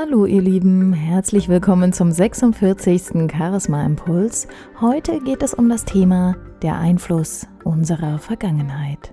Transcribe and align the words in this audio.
Hallo 0.00 0.24
ihr 0.24 0.40
Lieben, 0.40 0.94
herzlich 0.94 1.50
willkommen 1.50 1.92
zum 1.92 2.10
46. 2.10 3.30
Charisma 3.30 3.84
Impuls. 3.84 4.48
Heute 4.80 5.20
geht 5.20 5.42
es 5.42 5.52
um 5.52 5.68
das 5.68 5.84
Thema 5.84 6.36
der 6.62 6.78
Einfluss 6.78 7.46
unserer 7.64 8.18
Vergangenheit. 8.18 9.12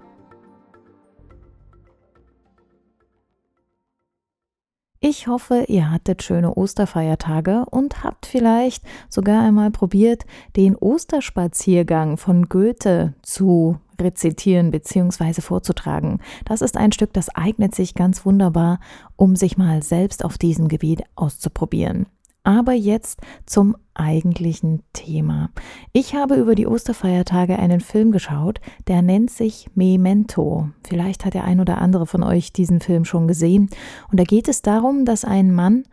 Ich 5.10 5.28
hoffe, 5.28 5.64
ihr 5.70 5.90
hattet 5.90 6.22
schöne 6.22 6.56
Osterfeiertage 6.56 7.64
und 7.72 8.04
habt 8.04 8.26
vielleicht 8.26 8.84
sogar 9.08 9.42
einmal 9.42 9.72
probiert, 9.72 10.26
den 10.58 10.76
Osterspaziergang 10.76 12.18
von 12.18 12.50
Goethe 12.50 13.14
zu 13.22 13.80
rezitieren 14.02 14.70
bzw. 14.70 15.40
vorzutragen. 15.40 16.20
Das 16.44 16.62
ist 16.62 16.76
ein 16.76 16.92
Stück, 16.92 17.14
das 17.14 17.30
eignet 17.30 17.74
sich 17.74 17.96
ganz 17.96 18.26
wunderbar, 18.26 18.82
um 19.16 19.38
sich 19.38 19.58
mal 19.58 19.82
selbst 19.82 20.26
auf 20.26 20.38
diesem 20.38 20.68
Gebiet 20.68 21.04
auszuprobieren. 21.16 22.08
Aber 22.48 22.72
jetzt 22.72 23.20
zum 23.46 23.76
eigentlichen 23.94 24.82
Thema. 24.94 25.50
Ich 25.92 26.16
habe 26.16 26.36
über 26.36 26.56
die 26.56 26.66
Osterfeiertage 26.66 27.60
einen 27.60 27.82
Film 27.82 28.14
geschaut, 28.14 28.62
der 28.88 29.02
nennt 29.02 29.32
sich 29.32 29.70
Memento. 29.76 30.70
Vielleicht 30.88 31.26
hat 31.26 31.34
der 31.34 31.44
ein 31.44 31.60
oder 31.60 31.80
andere 31.80 32.08
von 32.08 32.24
euch 32.24 32.54
diesen 32.54 32.80
Film 32.80 33.04
schon 33.04 33.28
gesehen. 33.28 33.70
Und 34.10 34.18
da 34.18 34.24
geht 34.24 34.48
es 34.48 34.62
darum, 34.62 35.04
dass 35.04 35.26
ein 35.26 35.54
Mann 35.54 35.84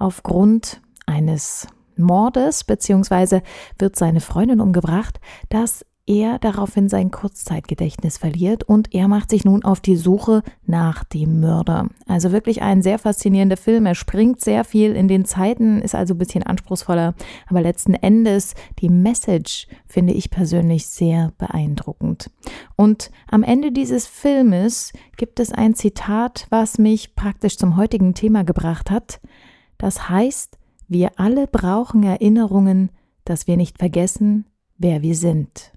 aufgrund 0.00 0.82
eines 1.06 1.68
Mordes, 1.96 2.64
beziehungsweise 2.64 3.40
wird 3.78 3.94
seine 3.94 4.20
Freundin 4.20 4.60
umgebracht, 4.60 5.20
dass 5.48 5.86
er 6.10 6.40
daraufhin 6.40 6.88
sein 6.88 7.12
Kurzzeitgedächtnis 7.12 8.18
verliert 8.18 8.64
und 8.64 8.92
er 8.92 9.06
macht 9.06 9.30
sich 9.30 9.44
nun 9.44 9.62
auf 9.62 9.78
die 9.78 9.94
Suche 9.94 10.42
nach 10.66 11.04
dem 11.04 11.38
Mörder. 11.38 11.88
Also 12.08 12.32
wirklich 12.32 12.62
ein 12.62 12.82
sehr 12.82 12.98
faszinierender 12.98 13.56
Film. 13.56 13.86
Er 13.86 13.94
springt 13.94 14.40
sehr 14.40 14.64
viel 14.64 14.96
in 14.96 15.06
den 15.06 15.24
Zeiten, 15.24 15.80
ist 15.80 15.94
also 15.94 16.14
ein 16.14 16.18
bisschen 16.18 16.42
anspruchsvoller, 16.42 17.14
aber 17.46 17.60
letzten 17.60 17.94
Endes 17.94 18.54
die 18.80 18.88
Message 18.88 19.68
finde 19.86 20.12
ich 20.12 20.32
persönlich 20.32 20.88
sehr 20.88 21.32
beeindruckend. 21.38 22.28
Und 22.74 23.12
am 23.30 23.44
Ende 23.44 23.70
dieses 23.70 24.08
Filmes 24.08 24.92
gibt 25.16 25.38
es 25.38 25.52
ein 25.52 25.76
Zitat, 25.76 26.48
was 26.50 26.78
mich 26.78 27.14
praktisch 27.14 27.56
zum 27.56 27.76
heutigen 27.76 28.14
Thema 28.14 28.42
gebracht 28.42 28.90
hat. 28.90 29.20
Das 29.78 30.08
heißt, 30.08 30.58
wir 30.88 31.12
alle 31.20 31.46
brauchen 31.46 32.02
Erinnerungen, 32.02 32.90
dass 33.24 33.46
wir 33.46 33.56
nicht 33.56 33.78
vergessen, 33.78 34.46
wer 34.76 35.02
wir 35.02 35.14
sind. 35.14 35.72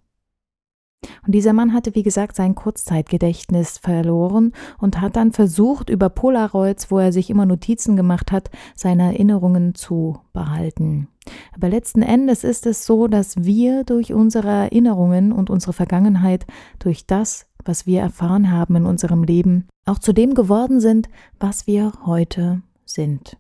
Und 1.25 1.33
dieser 1.33 1.53
Mann 1.53 1.73
hatte, 1.73 1.95
wie 1.95 2.03
gesagt, 2.03 2.35
sein 2.35 2.55
Kurzzeitgedächtnis 2.55 3.77
verloren 3.77 4.53
und 4.79 5.01
hat 5.01 5.15
dann 5.15 5.31
versucht, 5.31 5.89
über 5.89 6.09
Polaroids, 6.09 6.91
wo 6.91 6.99
er 6.99 7.11
sich 7.11 7.29
immer 7.29 7.45
Notizen 7.45 7.95
gemacht 7.95 8.31
hat, 8.31 8.49
seine 8.75 9.13
Erinnerungen 9.13 9.75
zu 9.75 10.19
behalten. 10.33 11.07
Aber 11.55 11.69
letzten 11.69 12.01
Endes 12.01 12.43
ist 12.43 12.65
es 12.65 12.85
so, 12.85 13.07
dass 13.07 13.43
wir 13.43 13.83
durch 13.83 14.13
unsere 14.13 14.49
Erinnerungen 14.49 15.31
und 15.31 15.49
unsere 15.49 15.73
Vergangenheit, 15.73 16.45
durch 16.79 17.05
das, 17.05 17.45
was 17.63 17.85
wir 17.85 18.01
erfahren 18.01 18.51
haben 18.51 18.75
in 18.75 18.85
unserem 18.85 19.23
Leben, 19.23 19.67
auch 19.85 19.99
zu 19.99 20.13
dem 20.13 20.33
geworden 20.33 20.79
sind, 20.79 21.09
was 21.39 21.67
wir 21.67 21.93
heute 22.05 22.61
sind. 22.85 23.37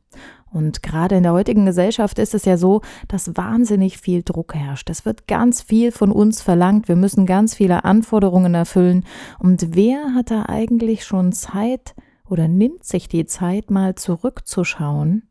Und 0.53 0.83
gerade 0.83 1.15
in 1.15 1.23
der 1.23 1.33
heutigen 1.33 1.65
Gesellschaft 1.65 2.19
ist 2.19 2.35
es 2.35 2.45
ja 2.45 2.57
so, 2.57 2.81
dass 3.07 3.35
wahnsinnig 3.35 3.97
viel 3.97 4.21
Druck 4.21 4.53
herrscht. 4.53 4.89
Es 4.89 5.03
wird 5.03 5.27
ganz 5.27 5.63
viel 5.63 5.91
von 5.91 6.11
uns 6.11 6.41
verlangt. 6.41 6.87
Wir 6.87 6.95
müssen 6.95 7.25
ganz 7.25 7.55
viele 7.55 7.83
Anforderungen 7.83 8.53
erfüllen. 8.53 9.03
Und 9.39 9.75
wer 9.75 10.13
hat 10.13 10.29
da 10.29 10.45
eigentlich 10.47 11.05
schon 11.05 11.31
Zeit 11.31 11.95
oder 12.29 12.47
nimmt 12.47 12.83
sich 12.83 13.07
die 13.07 13.25
Zeit, 13.25 13.71
mal 13.71 13.95
zurückzuschauen 13.95 15.27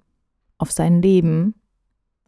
auf 0.58 0.72
sein 0.72 1.00
Leben 1.00 1.54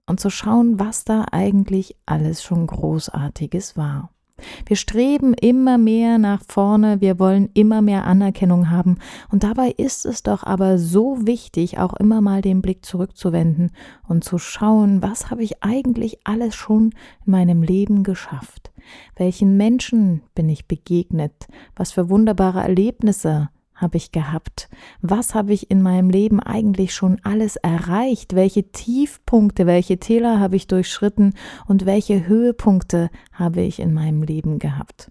und 0.07 0.21
zu 0.21 0.31
schauen, 0.31 0.79
was 0.79 1.05
da 1.05 1.27
eigentlich 1.33 1.97
alles 2.07 2.45
schon 2.45 2.67
Großartiges 2.67 3.77
war? 3.77 4.14
Wir 4.67 4.77
streben 4.77 5.35
immer 5.35 5.79
mehr 5.79 6.19
nach 6.19 6.43
vorne, 6.47 7.01
wir 7.01 7.19
wollen 7.19 7.51
immer 7.55 7.83
mehr 7.83 8.05
Anerkennung 8.05 8.71
haben. 8.71 8.99
Und 9.31 9.45
dabei 9.45 9.71
ist 9.71 10.07
es 10.07 10.23
doch 10.23 10.43
aber 10.43 10.79
so 10.79 11.27
wichtig, 11.27 11.79
auch 11.79 11.95
immer 11.95 12.21
mal 12.21 12.43
den 12.43 12.63
Blick 12.63 12.85
zurückzuwenden 12.85 13.71
und 14.09 14.25
zu 14.25 14.39
schauen, 14.39 15.03
was 15.03 15.31
habe 15.31 15.43
ich 15.43 15.63
eigentlich 15.63 16.19
alles 16.25 16.55
schon 16.55 16.91
in 17.27 17.33
meinem 17.33 17.63
Leben 17.63 18.03
geschafft? 18.03 18.73
Welchen 19.17 19.57
Menschen 19.57 20.23
bin 20.35 20.49
ich 20.49 20.67
begegnet? 20.67 21.47
Was 21.77 21.93
für 21.93 22.11
wunderbare 22.11 22.61
Erlebnisse 22.61 23.49
habe 23.75 23.97
ich 23.97 24.13
gehabt? 24.13 24.69
Was 25.01 25.35
habe 25.35 25.53
ich 25.53 25.71
in 25.71 25.83
meinem 25.83 26.11
Leben 26.11 26.41
eigentlich 26.41 26.95
schon 26.95 27.21
alles 27.25 27.57
erreicht? 27.57 28.35
Welche 28.35 28.71
Tiefpunkte, 28.71 29.67
welche 29.67 29.99
Täler 29.99 30.39
habe 30.41 30.57
ich 30.57 30.67
durchschritten 30.67 31.35
und 31.67 31.87
welche 31.87 32.27
Höhepunkte 32.27 33.11
habe 33.33 33.63
ich 33.63 33.81
in 33.81 33.93
meinem 33.93 34.23
Leben 34.23 34.59
gehabt? 34.59 35.11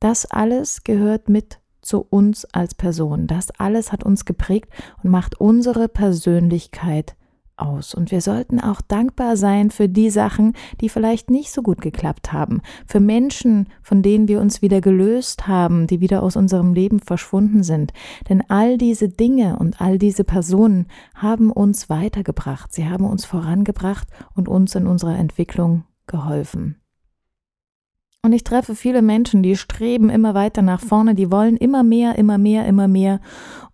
Das 0.00 0.26
alles 0.26 0.84
gehört 0.84 1.28
mit 1.28 1.60
zu 1.80 2.00
uns 2.00 2.44
als 2.46 2.74
Person. 2.74 3.26
Das 3.26 3.50
alles 3.58 3.92
hat 3.92 4.04
uns 4.04 4.24
geprägt 4.24 4.70
und 5.02 5.10
macht 5.10 5.40
unsere 5.40 5.88
Persönlichkeit 5.88 7.16
aus. 7.56 7.94
Und 7.94 8.10
wir 8.10 8.20
sollten 8.20 8.60
auch 8.60 8.80
dankbar 8.80 9.36
sein 9.36 9.70
für 9.70 9.88
die 9.88 10.10
Sachen, 10.10 10.54
die 10.80 10.88
vielleicht 10.88 11.30
nicht 11.30 11.52
so 11.52 11.62
gut 11.62 11.80
geklappt 11.80 12.32
haben, 12.32 12.60
für 12.86 13.00
Menschen, 13.00 13.68
von 13.82 14.02
denen 14.02 14.28
wir 14.28 14.40
uns 14.40 14.62
wieder 14.62 14.80
gelöst 14.80 15.46
haben, 15.46 15.86
die 15.86 16.00
wieder 16.00 16.22
aus 16.22 16.36
unserem 16.36 16.74
Leben 16.74 17.00
verschwunden 17.00 17.62
sind. 17.62 17.92
Denn 18.28 18.42
all 18.48 18.78
diese 18.78 19.08
Dinge 19.08 19.58
und 19.58 19.80
all 19.80 19.98
diese 19.98 20.24
Personen 20.24 20.86
haben 21.14 21.50
uns 21.50 21.88
weitergebracht, 21.88 22.72
sie 22.72 22.88
haben 22.88 23.04
uns 23.04 23.24
vorangebracht 23.24 24.08
und 24.34 24.48
uns 24.48 24.74
in 24.74 24.86
unserer 24.86 25.18
Entwicklung 25.18 25.84
geholfen. 26.06 26.76
Und 28.24 28.32
ich 28.32 28.44
treffe 28.44 28.76
viele 28.76 29.02
Menschen, 29.02 29.42
die 29.42 29.56
streben 29.56 30.08
immer 30.08 30.32
weiter 30.34 30.62
nach 30.62 30.80
vorne, 30.80 31.16
die 31.16 31.32
wollen 31.32 31.56
immer 31.56 31.82
mehr, 31.82 32.16
immer 32.16 32.38
mehr, 32.38 32.66
immer 32.66 32.86
mehr. 32.86 33.20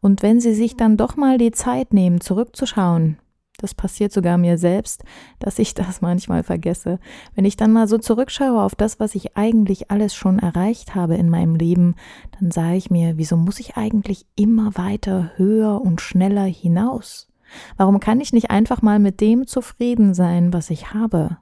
Und 0.00 0.22
wenn 0.22 0.40
sie 0.40 0.54
sich 0.54 0.74
dann 0.74 0.96
doch 0.96 1.16
mal 1.16 1.36
die 1.36 1.50
Zeit 1.50 1.92
nehmen, 1.92 2.22
zurückzuschauen, 2.22 3.18
das 3.58 3.74
passiert 3.74 4.12
sogar 4.12 4.38
mir 4.38 4.56
selbst, 4.56 5.04
dass 5.38 5.58
ich 5.58 5.74
das 5.74 6.00
manchmal 6.00 6.42
vergesse. 6.42 6.98
Wenn 7.34 7.44
ich 7.44 7.56
dann 7.56 7.72
mal 7.72 7.86
so 7.86 7.98
zurückschaue 7.98 8.62
auf 8.62 8.74
das, 8.74 8.98
was 8.98 9.14
ich 9.14 9.36
eigentlich 9.36 9.90
alles 9.90 10.14
schon 10.14 10.38
erreicht 10.38 10.94
habe 10.94 11.16
in 11.16 11.28
meinem 11.28 11.54
Leben, 11.54 11.94
dann 12.40 12.50
sage 12.50 12.76
ich 12.76 12.90
mir, 12.90 13.18
wieso 13.18 13.36
muss 13.36 13.60
ich 13.60 13.76
eigentlich 13.76 14.26
immer 14.36 14.76
weiter 14.76 15.32
höher 15.36 15.80
und 15.82 16.00
schneller 16.00 16.44
hinaus? 16.44 17.28
Warum 17.76 18.00
kann 18.00 18.20
ich 18.20 18.32
nicht 18.32 18.50
einfach 18.50 18.82
mal 18.82 18.98
mit 18.98 19.20
dem 19.20 19.46
zufrieden 19.46 20.14
sein, 20.14 20.52
was 20.52 20.70
ich 20.70 20.92
habe? 20.94 21.38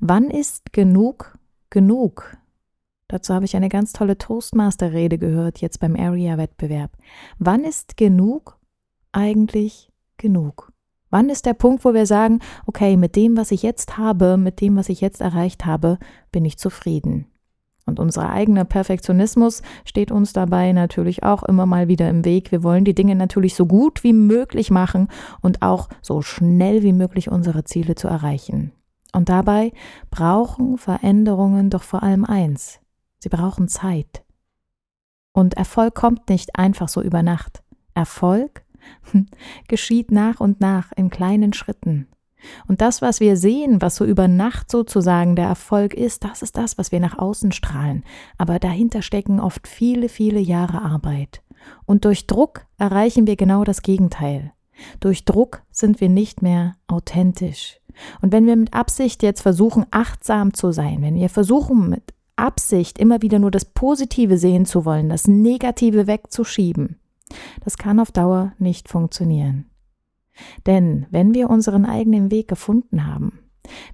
Wann 0.00 0.30
ist 0.30 0.72
genug 0.72 1.38
genug? 1.70 2.36
Dazu 3.08 3.32
habe 3.32 3.46
ich 3.46 3.56
eine 3.56 3.70
ganz 3.70 3.92
tolle 3.92 4.18
Toastmaster-Rede 4.18 5.18
gehört, 5.18 5.60
jetzt 5.60 5.80
beim 5.80 5.96
Area-Wettbewerb. 5.96 6.92
Wann 7.38 7.64
ist 7.64 7.96
genug 7.96 8.58
eigentlich 9.12 9.90
genug? 10.18 10.72
Wann 11.10 11.30
ist 11.30 11.46
der 11.46 11.54
Punkt, 11.54 11.84
wo 11.84 11.94
wir 11.94 12.06
sagen, 12.06 12.40
okay, 12.66 12.96
mit 12.96 13.16
dem, 13.16 13.36
was 13.36 13.50
ich 13.50 13.62
jetzt 13.62 13.96
habe, 13.96 14.36
mit 14.36 14.60
dem, 14.60 14.76
was 14.76 14.88
ich 14.88 15.00
jetzt 15.00 15.20
erreicht 15.20 15.64
habe, 15.64 15.98
bin 16.32 16.44
ich 16.44 16.58
zufrieden? 16.58 17.26
Und 17.86 17.98
unser 17.98 18.28
eigener 18.28 18.66
Perfektionismus 18.66 19.62
steht 19.86 20.12
uns 20.12 20.34
dabei 20.34 20.72
natürlich 20.72 21.22
auch 21.22 21.42
immer 21.42 21.64
mal 21.64 21.88
wieder 21.88 22.10
im 22.10 22.24
Weg. 22.26 22.52
Wir 22.52 22.62
wollen 22.62 22.84
die 22.84 22.94
Dinge 22.94 23.14
natürlich 23.14 23.54
so 23.54 23.64
gut 23.64 24.04
wie 24.04 24.12
möglich 24.12 24.70
machen 24.70 25.08
und 25.40 25.62
auch 25.62 25.88
so 26.02 26.20
schnell 26.20 26.82
wie 26.82 26.92
möglich 26.92 27.30
unsere 27.30 27.64
Ziele 27.64 27.94
zu 27.94 28.06
erreichen. 28.06 28.72
Und 29.14 29.30
dabei 29.30 29.72
brauchen 30.10 30.76
Veränderungen 30.76 31.70
doch 31.70 31.82
vor 31.82 32.02
allem 32.02 32.26
eins. 32.26 32.78
Sie 33.20 33.30
brauchen 33.30 33.68
Zeit. 33.68 34.22
Und 35.32 35.54
Erfolg 35.54 35.94
kommt 35.94 36.28
nicht 36.28 36.56
einfach 36.56 36.88
so 36.88 37.00
über 37.00 37.22
Nacht. 37.22 37.62
Erfolg 37.94 38.64
geschieht 39.68 40.10
nach 40.10 40.40
und 40.40 40.60
nach 40.60 40.92
in 40.96 41.10
kleinen 41.10 41.52
Schritten. 41.52 42.08
Und 42.66 42.80
das, 42.80 43.02
was 43.02 43.20
wir 43.20 43.36
sehen, 43.36 43.82
was 43.82 43.96
so 43.96 44.04
über 44.04 44.28
Nacht 44.28 44.70
sozusagen 44.70 45.36
der 45.36 45.46
Erfolg 45.46 45.94
ist, 45.94 46.24
das 46.24 46.42
ist 46.42 46.56
das, 46.56 46.78
was 46.78 46.92
wir 46.92 47.00
nach 47.00 47.18
außen 47.18 47.52
strahlen. 47.52 48.04
Aber 48.36 48.58
dahinter 48.58 49.02
stecken 49.02 49.40
oft 49.40 49.66
viele, 49.66 50.08
viele 50.08 50.38
Jahre 50.38 50.82
Arbeit. 50.82 51.42
Und 51.84 52.04
durch 52.04 52.26
Druck 52.26 52.66
erreichen 52.78 53.26
wir 53.26 53.36
genau 53.36 53.64
das 53.64 53.82
Gegenteil. 53.82 54.52
Durch 55.00 55.24
Druck 55.24 55.62
sind 55.70 56.00
wir 56.00 56.08
nicht 56.08 56.42
mehr 56.42 56.76
authentisch. 56.86 57.80
Und 58.22 58.32
wenn 58.32 58.46
wir 58.46 58.54
mit 58.54 58.74
Absicht 58.74 59.24
jetzt 59.24 59.40
versuchen, 59.40 59.86
achtsam 59.90 60.54
zu 60.54 60.70
sein, 60.70 61.02
wenn 61.02 61.16
wir 61.16 61.28
versuchen, 61.28 61.88
mit 61.88 62.14
Absicht 62.36 62.98
immer 62.98 63.22
wieder 63.22 63.40
nur 63.40 63.50
das 63.50 63.64
Positive 63.64 64.38
sehen 64.38 64.64
zu 64.64 64.84
wollen, 64.84 65.08
das 65.08 65.26
Negative 65.26 66.06
wegzuschieben, 66.06 67.00
das 67.64 67.78
kann 67.78 68.00
auf 68.00 68.12
Dauer 68.12 68.52
nicht 68.58 68.88
funktionieren. 68.88 69.66
Denn 70.66 71.06
wenn 71.10 71.34
wir 71.34 71.50
unseren 71.50 71.84
eigenen 71.84 72.30
Weg 72.30 72.48
gefunden 72.48 73.06
haben, 73.06 73.40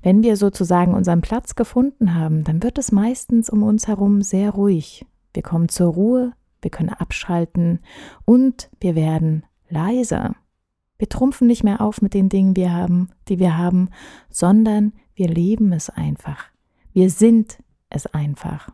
wenn 0.02 0.22
wir 0.22 0.36
sozusagen 0.36 0.94
unseren 0.94 1.20
Platz 1.20 1.54
gefunden 1.54 2.14
haben, 2.14 2.44
dann 2.44 2.62
wird 2.62 2.78
es 2.78 2.92
meistens 2.92 3.50
um 3.50 3.62
uns 3.62 3.88
herum 3.88 4.22
sehr 4.22 4.50
ruhig. 4.50 5.06
Wir 5.32 5.42
kommen 5.42 5.68
zur 5.68 5.92
Ruhe, 5.92 6.32
wir 6.62 6.70
können 6.70 6.90
abschalten 6.90 7.80
und 8.24 8.70
wir 8.80 8.94
werden 8.94 9.44
leiser. 9.68 10.36
Wir 10.96 11.08
trumpfen 11.08 11.46
nicht 11.46 11.64
mehr 11.64 11.80
auf 11.80 12.02
mit 12.02 12.14
den 12.14 12.28
Dingen, 12.28 12.56
wir 12.56 12.72
haben, 12.72 13.10
die 13.28 13.38
wir 13.38 13.58
haben, 13.58 13.90
sondern 14.30 14.92
wir 15.14 15.28
leben 15.28 15.72
es 15.72 15.90
einfach. 15.90 16.46
Wir 16.92 17.10
sind 17.10 17.58
es 17.90 18.06
einfach. 18.06 18.68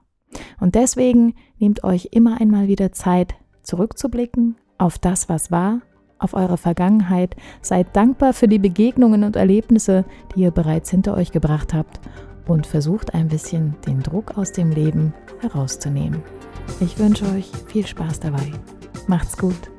Und 0.60 0.74
deswegen 0.74 1.34
nehmt 1.58 1.82
euch 1.82 2.10
immer 2.12 2.40
einmal 2.40 2.68
wieder 2.68 2.92
Zeit, 2.92 3.34
zurückzublicken 3.70 4.56
auf 4.78 4.98
das, 4.98 5.28
was 5.28 5.50
war, 5.50 5.80
auf 6.18 6.34
eure 6.34 6.56
Vergangenheit. 6.56 7.36
Seid 7.62 7.94
dankbar 7.94 8.32
für 8.32 8.48
die 8.48 8.58
Begegnungen 8.58 9.24
und 9.24 9.36
Erlebnisse, 9.36 10.04
die 10.34 10.40
ihr 10.40 10.50
bereits 10.50 10.90
hinter 10.90 11.16
euch 11.16 11.32
gebracht 11.32 11.72
habt 11.72 12.00
und 12.46 12.66
versucht 12.66 13.14
ein 13.14 13.28
bisschen 13.28 13.76
den 13.86 14.02
Druck 14.02 14.36
aus 14.36 14.52
dem 14.52 14.70
Leben 14.70 15.14
herauszunehmen. 15.40 16.22
Ich 16.80 16.98
wünsche 16.98 17.26
euch 17.32 17.50
viel 17.66 17.86
Spaß 17.86 18.20
dabei. 18.20 18.52
Macht's 19.06 19.38
gut. 19.38 19.70